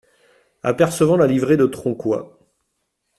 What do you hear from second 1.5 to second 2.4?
de Tronquoy.